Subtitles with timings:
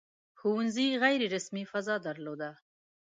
[0.39, 2.49] •ښوونځي غیر رسمي فضا درلوده.